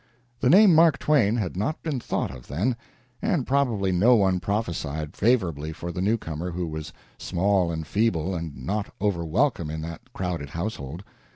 [0.39, 2.75] The name Mark Twain had not been thought of then,
[3.21, 8.33] and probably no one prophesied favorably for the new comer, who was small and feeble,
[8.33, 11.03] and not over welcome in that crowded household.